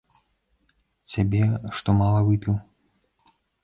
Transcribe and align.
Цябе, 1.17 1.43
што 1.79 1.99
мала 2.01 2.19
выпіў. 2.33 2.53